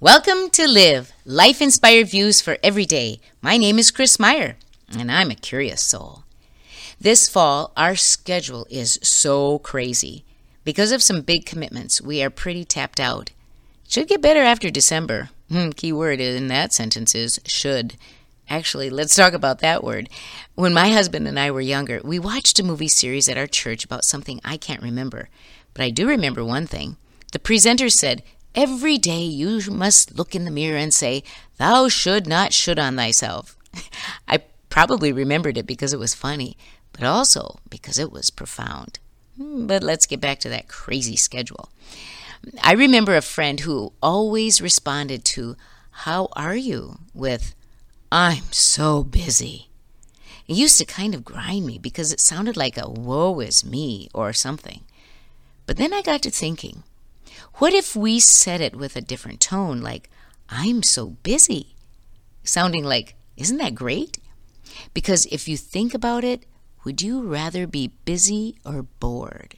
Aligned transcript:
Welcome 0.00 0.50
to 0.50 0.68
Live, 0.68 1.12
life 1.24 1.60
inspired 1.60 2.06
views 2.06 2.40
for 2.40 2.56
every 2.62 2.86
day. 2.86 3.18
My 3.42 3.56
name 3.56 3.80
is 3.80 3.90
Chris 3.90 4.20
Meyer, 4.20 4.56
and 4.96 5.10
I'm 5.10 5.32
a 5.32 5.34
curious 5.34 5.82
soul. 5.82 6.22
This 7.00 7.28
fall, 7.28 7.72
our 7.76 7.96
schedule 7.96 8.64
is 8.70 9.00
so 9.02 9.58
crazy. 9.58 10.24
Because 10.62 10.92
of 10.92 11.02
some 11.02 11.22
big 11.22 11.46
commitments, 11.46 12.00
we 12.00 12.22
are 12.22 12.30
pretty 12.30 12.64
tapped 12.64 13.00
out. 13.00 13.32
Should 13.88 14.06
get 14.06 14.22
better 14.22 14.44
after 14.44 14.70
December. 14.70 15.30
Hmm, 15.50 15.70
key 15.70 15.92
word 15.92 16.20
in 16.20 16.46
that 16.46 16.72
sentence 16.72 17.12
is 17.16 17.40
should. 17.44 17.96
Actually, 18.48 18.90
let's 18.90 19.16
talk 19.16 19.32
about 19.32 19.58
that 19.58 19.82
word. 19.82 20.08
When 20.54 20.72
my 20.72 20.90
husband 20.90 21.26
and 21.26 21.40
I 21.40 21.50
were 21.50 21.60
younger, 21.60 22.00
we 22.04 22.20
watched 22.20 22.60
a 22.60 22.64
movie 22.64 22.86
series 22.86 23.28
at 23.28 23.36
our 23.36 23.48
church 23.48 23.84
about 23.84 24.04
something 24.04 24.40
I 24.44 24.58
can't 24.58 24.80
remember. 24.80 25.28
But 25.74 25.82
I 25.82 25.90
do 25.90 26.06
remember 26.06 26.44
one 26.44 26.68
thing. 26.68 26.98
The 27.32 27.40
presenter 27.40 27.90
said, 27.90 28.22
Every 28.54 28.98
day 28.98 29.22
you 29.22 29.60
must 29.70 30.16
look 30.16 30.34
in 30.34 30.44
the 30.44 30.50
mirror 30.50 30.78
and 30.78 30.92
say, 30.92 31.22
Thou 31.58 31.88
should 31.88 32.26
not 32.26 32.52
should 32.52 32.78
on 32.78 32.96
thyself. 32.96 33.56
I 34.28 34.42
probably 34.68 35.12
remembered 35.12 35.58
it 35.58 35.66
because 35.66 35.92
it 35.92 35.98
was 35.98 36.14
funny, 36.14 36.56
but 36.92 37.04
also 37.04 37.58
because 37.68 37.98
it 37.98 38.10
was 38.10 38.30
profound. 38.30 38.98
Hmm, 39.36 39.66
but 39.66 39.82
let's 39.82 40.06
get 40.06 40.20
back 40.20 40.40
to 40.40 40.48
that 40.48 40.68
crazy 40.68 41.16
schedule. 41.16 41.68
I 42.62 42.72
remember 42.72 43.16
a 43.16 43.22
friend 43.22 43.60
who 43.60 43.92
always 44.02 44.60
responded 44.60 45.24
to, 45.26 45.56
How 45.90 46.28
are 46.32 46.56
you? 46.56 46.98
with, 47.14 47.54
I'm 48.10 48.44
so 48.52 49.04
busy. 49.04 49.68
It 50.46 50.56
used 50.56 50.78
to 50.78 50.86
kind 50.86 51.14
of 51.14 51.24
grind 51.24 51.66
me 51.66 51.78
because 51.78 52.10
it 52.10 52.20
sounded 52.20 52.56
like 52.56 52.78
a 52.78 52.88
woe 52.88 53.40
is 53.40 53.64
me 53.64 54.08
or 54.14 54.32
something. 54.32 54.80
But 55.66 55.76
then 55.76 55.92
I 55.92 56.00
got 56.00 56.22
to 56.22 56.30
thinking, 56.30 56.84
what 57.54 57.72
if 57.72 57.96
we 57.96 58.20
said 58.20 58.60
it 58.60 58.76
with 58.76 58.96
a 58.96 59.00
different 59.00 59.40
tone, 59.40 59.80
like, 59.80 60.10
I'm 60.48 60.82
so 60.82 61.10
busy? 61.22 61.74
Sounding 62.44 62.84
like, 62.84 63.14
isn't 63.36 63.58
that 63.58 63.74
great? 63.74 64.18
Because 64.94 65.26
if 65.26 65.48
you 65.48 65.56
think 65.56 65.94
about 65.94 66.24
it, 66.24 66.46
would 66.84 67.02
you 67.02 67.22
rather 67.22 67.66
be 67.66 67.92
busy 68.04 68.56
or 68.64 68.82
bored? 68.82 69.56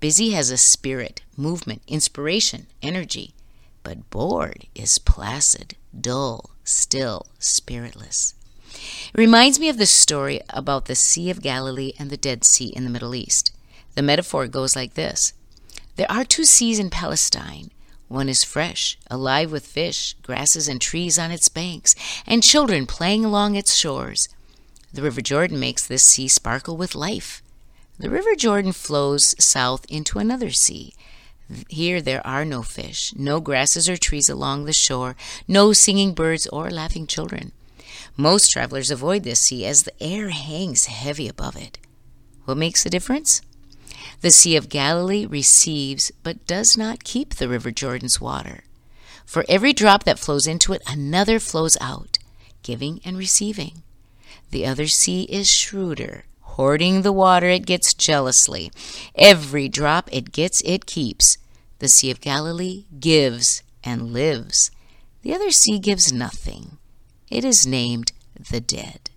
Busy 0.00 0.30
has 0.30 0.50
a 0.50 0.56
spirit, 0.56 1.22
movement, 1.36 1.82
inspiration, 1.86 2.66
energy, 2.82 3.34
but 3.82 4.10
bored 4.10 4.66
is 4.74 4.98
placid, 4.98 5.76
dull, 5.98 6.50
still, 6.64 7.26
spiritless. 7.38 8.34
It 8.72 9.18
reminds 9.18 9.58
me 9.58 9.68
of 9.68 9.78
the 9.78 9.86
story 9.86 10.40
about 10.50 10.86
the 10.86 10.94
Sea 10.94 11.30
of 11.30 11.40
Galilee 11.40 11.92
and 11.98 12.10
the 12.10 12.16
Dead 12.16 12.44
Sea 12.44 12.66
in 12.66 12.84
the 12.84 12.90
Middle 12.90 13.14
East. 13.14 13.52
The 13.94 14.02
metaphor 14.02 14.46
goes 14.48 14.76
like 14.76 14.94
this 14.94 15.32
There 15.96 16.10
are 16.10 16.24
two 16.24 16.44
seas 16.44 16.78
in 16.78 16.90
Palestine. 16.90 17.70
One 18.08 18.28
is 18.28 18.44
fresh, 18.44 18.98
alive 19.10 19.50
with 19.50 19.66
fish, 19.66 20.14
grasses, 20.22 20.68
and 20.68 20.80
trees 20.80 21.18
on 21.18 21.30
its 21.30 21.48
banks, 21.48 21.94
and 22.26 22.42
children 22.42 22.86
playing 22.86 23.24
along 23.24 23.56
its 23.56 23.74
shores. 23.74 24.28
The 24.92 25.02
River 25.02 25.22
Jordan 25.22 25.58
makes 25.58 25.86
this 25.86 26.04
sea 26.04 26.28
sparkle 26.28 26.76
with 26.76 26.94
life. 26.94 27.42
The 27.98 28.10
River 28.10 28.34
Jordan 28.34 28.72
flows 28.72 29.34
south 29.42 29.86
into 29.88 30.18
another 30.18 30.50
sea. 30.50 30.94
Here 31.68 32.02
there 32.02 32.24
are 32.26 32.44
no 32.44 32.62
fish, 32.62 33.14
no 33.16 33.40
grasses 33.40 33.88
or 33.88 33.96
trees 33.96 34.28
along 34.28 34.64
the 34.64 34.72
shore, 34.74 35.16
no 35.48 35.72
singing 35.72 36.12
birds 36.12 36.46
or 36.48 36.70
laughing 36.70 37.06
children. 37.06 37.52
Most 38.16 38.50
travelers 38.50 38.90
avoid 38.90 39.22
this 39.22 39.40
sea 39.40 39.64
as 39.64 39.84
the 39.84 40.02
air 40.02 40.28
hangs 40.28 40.86
heavy 40.86 41.26
above 41.26 41.56
it. 41.56 41.78
What 42.44 42.58
makes 42.58 42.84
the 42.84 42.90
difference? 42.90 43.40
The 44.20 44.30
Sea 44.30 44.56
of 44.56 44.68
Galilee 44.68 45.26
receives 45.26 46.10
but 46.22 46.46
does 46.46 46.76
not 46.76 47.04
keep 47.04 47.34
the 47.34 47.48
River 47.48 47.70
Jordan's 47.70 48.20
water. 48.20 48.64
For 49.24 49.44
every 49.48 49.72
drop 49.72 50.04
that 50.04 50.18
flows 50.18 50.46
into 50.46 50.72
it, 50.72 50.82
another 50.86 51.38
flows 51.38 51.76
out, 51.80 52.18
giving 52.62 53.00
and 53.04 53.18
receiving. 53.18 53.82
The 54.50 54.66
other 54.66 54.86
sea 54.86 55.24
is 55.24 55.50
shrewder. 55.52 56.24
Hoarding 56.40 57.02
the 57.02 57.12
water 57.12 57.48
it 57.48 57.66
gets 57.66 57.92
jealously. 57.92 58.70
Every 59.14 59.68
drop 59.68 60.08
it 60.10 60.32
gets, 60.32 60.62
it 60.64 60.86
keeps. 60.86 61.36
The 61.80 61.88
Sea 61.88 62.10
of 62.10 62.20
Galilee 62.22 62.86
gives 62.98 63.62
and 63.84 64.12
lives. 64.12 64.70
The 65.22 65.34
other 65.34 65.50
sea 65.50 65.78
gives 65.78 66.12
nothing. 66.12 66.78
It 67.30 67.44
is 67.44 67.66
named 67.66 68.12
the 68.38 68.60
dead. 68.60 69.10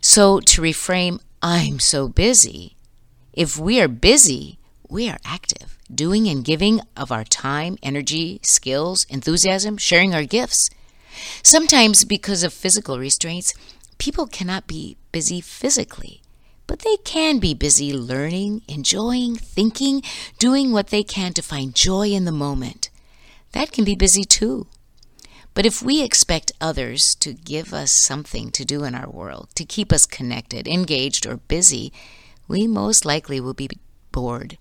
So 0.00 0.40
to 0.40 0.62
reframe, 0.62 1.20
I'm 1.42 1.78
so 1.78 2.08
busy, 2.08 2.76
if 3.34 3.58
we 3.58 3.80
are 3.80 3.88
busy, 3.88 4.58
we 4.88 5.08
are 5.10 5.18
active, 5.24 5.78
doing 5.92 6.26
and 6.28 6.44
giving 6.44 6.80
of 6.96 7.12
our 7.12 7.24
time, 7.24 7.76
energy, 7.82 8.40
skills, 8.42 9.04
enthusiasm, 9.10 9.76
sharing 9.76 10.14
our 10.14 10.24
gifts. 10.24 10.70
Sometimes, 11.42 12.04
because 12.04 12.42
of 12.42 12.52
physical 12.52 12.98
restraints, 12.98 13.54
People 13.98 14.26
cannot 14.26 14.66
be 14.66 14.96
busy 15.12 15.40
physically, 15.40 16.20
but 16.66 16.80
they 16.80 16.96
can 17.04 17.38
be 17.38 17.54
busy 17.54 17.92
learning, 17.92 18.62
enjoying, 18.68 19.36
thinking, 19.36 20.02
doing 20.38 20.72
what 20.72 20.88
they 20.88 21.02
can 21.02 21.32
to 21.34 21.42
find 21.42 21.74
joy 21.74 22.08
in 22.08 22.24
the 22.24 22.32
moment. 22.32 22.90
That 23.52 23.72
can 23.72 23.84
be 23.84 23.94
busy 23.94 24.24
too. 24.24 24.66
But 25.54 25.64
if 25.64 25.80
we 25.80 26.02
expect 26.02 26.52
others 26.60 27.14
to 27.16 27.32
give 27.32 27.72
us 27.72 27.92
something 27.92 28.50
to 28.50 28.64
do 28.64 28.82
in 28.82 28.94
our 28.94 29.08
world, 29.08 29.48
to 29.54 29.64
keep 29.64 29.92
us 29.92 30.04
connected, 30.04 30.66
engaged, 30.66 31.26
or 31.26 31.36
busy, 31.36 31.92
we 32.48 32.66
most 32.66 33.04
likely 33.04 33.40
will 33.40 33.54
be 33.54 33.68
bored, 34.12 34.58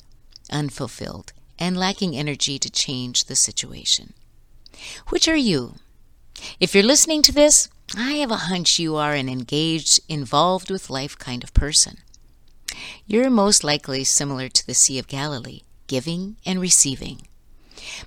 unfulfilled, 0.51 1.33
and 1.59 1.77
lacking 1.77 2.15
energy 2.15 2.57
to 2.59 2.69
change 2.69 3.25
the 3.25 3.35
situation. 3.35 4.13
Which 5.09 5.27
are 5.27 5.35
you? 5.35 5.75
If 6.59 6.73
you're 6.73 6.83
listening 6.83 7.21
to 7.23 7.31
this, 7.31 7.69
I 7.95 8.13
have 8.13 8.31
a 8.31 8.47
hunch 8.47 8.79
you 8.79 8.95
are 8.95 9.13
an 9.13 9.29
engaged, 9.29 9.99
involved 10.09 10.71
with 10.71 10.89
life 10.89 11.17
kind 11.17 11.43
of 11.43 11.53
person. 11.53 11.97
You're 13.05 13.29
most 13.29 13.63
likely 13.63 14.03
similar 14.03 14.49
to 14.49 14.65
the 14.65 14.73
Sea 14.73 14.97
of 14.97 15.07
Galilee, 15.07 15.61
giving 15.87 16.37
and 16.45 16.59
receiving. 16.59 17.27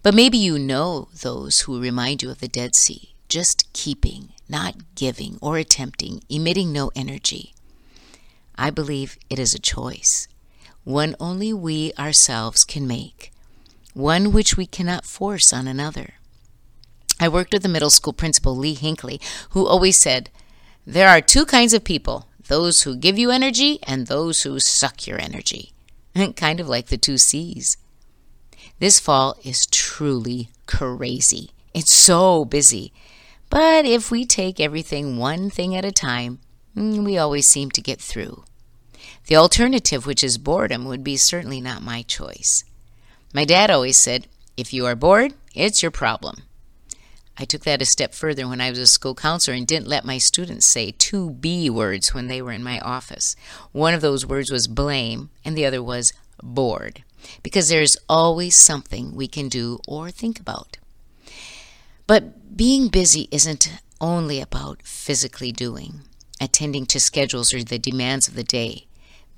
But 0.02 0.14
maybe 0.14 0.38
you 0.38 0.58
know 0.58 1.08
those 1.22 1.60
who 1.60 1.80
remind 1.80 2.22
you 2.22 2.30
of 2.30 2.40
the 2.40 2.48
Dead 2.48 2.74
Sea, 2.74 3.14
just 3.28 3.72
keeping, 3.72 4.32
not 4.48 4.94
giving 4.94 5.38
or 5.40 5.58
attempting, 5.58 6.22
emitting 6.28 6.72
no 6.72 6.90
energy. 6.96 7.54
I 8.58 8.70
believe 8.70 9.18
it 9.28 9.38
is 9.38 9.54
a 9.54 9.58
choice, 9.58 10.28
one 10.84 11.16
only 11.18 11.52
we 11.52 11.92
ourselves 11.98 12.64
can 12.64 12.86
make, 12.86 13.32
one 13.92 14.32
which 14.32 14.56
we 14.56 14.66
cannot 14.66 15.04
force 15.04 15.52
on 15.52 15.66
another. 15.66 16.14
I 17.18 17.28
worked 17.28 17.52
with 17.52 17.62
the 17.62 17.68
middle 17.68 17.90
school 17.90 18.12
principal, 18.12 18.56
Lee 18.56 18.74
Hinckley, 18.74 19.20
who 19.50 19.66
always 19.66 19.96
said, 19.96 20.30
There 20.86 21.08
are 21.08 21.20
two 21.20 21.46
kinds 21.46 21.74
of 21.74 21.84
people 21.84 22.28
those 22.48 22.82
who 22.82 22.94
give 22.94 23.18
you 23.18 23.30
energy 23.30 23.80
and 23.82 24.06
those 24.06 24.42
who 24.42 24.60
suck 24.60 25.06
your 25.06 25.20
energy. 25.20 25.72
kind 26.36 26.60
of 26.60 26.68
like 26.68 26.86
the 26.86 26.96
two 26.96 27.18
seas. 27.18 27.76
This 28.78 29.00
fall 29.00 29.36
is 29.42 29.66
truly 29.66 30.50
crazy. 30.66 31.50
It's 31.74 31.92
so 31.92 32.44
busy. 32.44 32.92
But 33.50 33.84
if 33.84 34.10
we 34.10 34.24
take 34.24 34.60
everything 34.60 35.18
one 35.18 35.50
thing 35.50 35.74
at 35.74 35.84
a 35.84 35.92
time, 35.92 36.40
Mm, 36.76 37.04
we 37.04 37.16
always 37.16 37.48
seem 37.48 37.70
to 37.70 37.80
get 37.80 38.00
through. 38.00 38.44
The 39.26 39.36
alternative, 39.36 40.06
which 40.06 40.22
is 40.22 40.38
boredom, 40.38 40.84
would 40.84 41.02
be 41.02 41.16
certainly 41.16 41.60
not 41.60 41.82
my 41.82 42.02
choice. 42.02 42.64
My 43.32 43.44
dad 43.44 43.70
always 43.70 43.96
said, 43.96 44.28
If 44.56 44.72
you 44.72 44.86
are 44.86 44.94
bored, 44.94 45.34
it's 45.54 45.82
your 45.82 45.90
problem. 45.90 46.42
I 47.38 47.44
took 47.44 47.64
that 47.64 47.82
a 47.82 47.86
step 47.86 48.14
further 48.14 48.48
when 48.48 48.60
I 48.60 48.70
was 48.70 48.78
a 48.78 48.86
school 48.86 49.14
counselor 49.14 49.56
and 49.56 49.66
didn't 49.66 49.88
let 49.88 50.04
my 50.04 50.18
students 50.18 50.66
say 50.66 50.92
two 50.92 51.30
B 51.30 51.68
words 51.68 52.14
when 52.14 52.28
they 52.28 52.40
were 52.40 52.52
in 52.52 52.62
my 52.62 52.78
office. 52.80 53.36
One 53.72 53.92
of 53.92 54.00
those 54.00 54.24
words 54.24 54.50
was 54.50 54.68
blame, 54.68 55.30
and 55.44 55.56
the 55.56 55.66
other 55.66 55.82
was 55.82 56.12
bored, 56.42 57.04
because 57.42 57.68
there's 57.68 57.96
always 58.08 58.54
something 58.54 59.14
we 59.14 59.28
can 59.28 59.48
do 59.48 59.80
or 59.86 60.10
think 60.10 60.40
about. 60.40 60.78
But 62.06 62.56
being 62.56 62.88
busy 62.88 63.28
isn't 63.30 63.70
only 64.00 64.40
about 64.40 64.82
physically 64.82 65.52
doing, 65.52 66.02
attending 66.40 66.86
to 66.86 67.00
schedules 67.00 67.52
or 67.54 67.62
the 67.62 67.78
demands 67.78 68.28
of 68.28 68.34
the 68.34 68.44
day. 68.44 68.86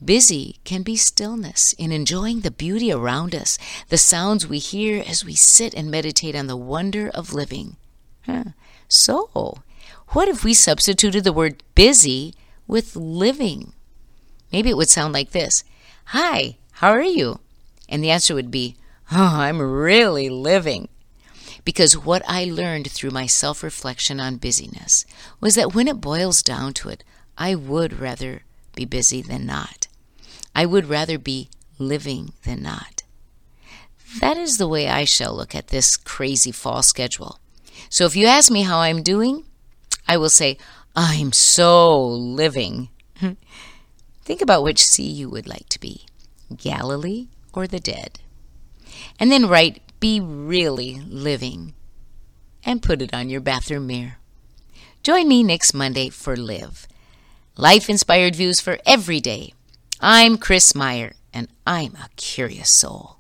Busy 0.05 0.59
can 0.65 0.83
be 0.83 0.97
stillness 0.97 1.73
in 1.73 1.91
enjoying 1.91 2.41
the 2.41 2.53
beauty 2.53 2.93
around 2.93 3.35
us, 3.35 3.59
the 3.89 3.99
sounds 3.99 4.47
we 4.47 4.59
hear 4.59 5.03
as 5.07 5.25
we 5.25 5.35
sit 5.35 5.75
and 5.75 5.91
meditate 5.91 6.37
on 6.37 6.47
the 6.47 6.57
wonder 6.57 7.09
of 7.09 7.33
living. 7.33 7.77
So, 8.89 9.63
what 10.09 10.29
if 10.29 10.45
we 10.45 10.55
substituted 10.55 11.25
the 11.25 11.33
word 11.33 11.63
busy 11.75 12.35
with 12.67 12.95
living? 12.95 13.73
Maybe 14.53 14.71
it 14.71 14.77
would 14.77 14.89
sound 14.89 15.13
like 15.13 15.31
this 15.31 15.65
Hi, 16.07 16.59
how 16.73 16.91
are 16.91 17.03
you? 17.03 17.41
And 17.89 18.03
the 18.03 18.11
answer 18.11 18.35
would 18.35 18.51
be, 18.51 18.77
Oh, 19.11 19.37
I'm 19.41 19.61
really 19.61 20.29
living. 20.29 20.89
Because 21.69 21.99
what 21.99 22.23
I 22.27 22.45
learned 22.47 22.91
through 22.91 23.11
my 23.11 23.27
self 23.27 23.63
reflection 23.63 24.21
on 24.21 24.39
busyness 24.39 25.05
was 25.39 25.55
that 25.57 25.75
when 25.75 25.87
it 25.87 26.01
boils 26.01 26.43
down 26.43 26.73
to 26.81 26.89
it, 26.89 27.05
I 27.37 27.55
would 27.55 28.01
rather 28.01 28.41
be 28.75 28.87
busy 28.87 29.21
than 29.21 29.45
not. 29.45 29.87
I 30.55 30.65
would 30.65 30.87
rather 30.87 31.19
be 31.19 31.51
living 31.79 32.33
than 32.45 32.63
not. 32.63 33.03
That 34.19 34.39
is 34.39 34.57
the 34.57 34.67
way 34.67 34.89
I 34.89 35.05
shall 35.05 35.37
look 35.37 35.55
at 35.55 35.67
this 35.67 35.99
crazy 35.99 36.53
fall 36.53 36.83
schedule. 36.83 37.39
So 37.91 38.07
if 38.07 38.17
you 38.17 38.25
ask 38.25 38.51
me 38.51 38.63
how 38.63 38.79
I'm 38.79 39.03
doing, 39.03 39.45
I 40.07 40.17
will 40.17 40.31
say, 40.31 40.57
I'm 40.97 41.33
so 41.33 42.03
living. 42.03 42.89
Think 44.25 44.41
about 44.41 44.63
which 44.63 44.83
sea 44.83 45.11
you 45.11 45.29
would 45.29 45.47
like 45.47 45.69
to 45.69 45.79
be 45.79 46.07
Galilee 46.57 47.29
or 47.53 47.67
the 47.67 47.79
dead. 47.79 48.21
And 49.21 49.31
then 49.31 49.47
write, 49.47 49.83
Be 50.01 50.21
really 50.21 51.03
living, 51.09 51.75
and 52.65 52.81
put 52.81 53.03
it 53.03 53.13
on 53.13 53.29
your 53.29 53.41
bathroom 53.41 53.89
mirror. 53.89 54.19
Join 55.03 55.27
me 55.27 55.43
next 55.43 55.75
Monday 55.75 56.09
for 56.09 56.37
Live 56.37 56.87
Life 57.57 57.91
Inspired 57.91 58.37
Views 58.37 58.61
for 58.61 58.79
Every 58.87 59.21
Day. 59.21 59.55
I'm 60.01 60.39
Chris 60.39 60.73
Meyer, 60.73 61.15
and 61.35 61.49
I'm 61.67 61.97
a 61.97 62.11
curious 62.15 62.71
soul. 62.71 63.18